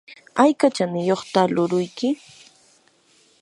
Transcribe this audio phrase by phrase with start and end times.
[0.43, 2.09] ¿ayka chaniyuqtaq luuruyki?